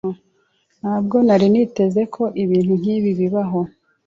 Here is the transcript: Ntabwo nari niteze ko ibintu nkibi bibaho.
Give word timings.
Ntabwo 0.79 1.15
nari 1.27 1.45
niteze 1.53 2.01
ko 2.15 2.23
ibintu 2.43 2.73
nkibi 2.79 3.11
bibaho. 3.19 3.61